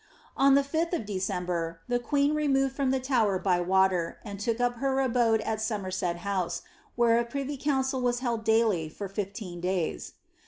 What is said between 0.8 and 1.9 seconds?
o( De cember,